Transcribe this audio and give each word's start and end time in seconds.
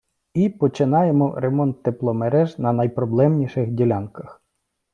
І 0.33 0.49
починаємо 0.49 1.35
ремонт 1.39 1.83
тепломереж 1.83 2.57
на 2.59 2.73
найпроблемніших 2.73 3.71
ділянках. 3.71 4.41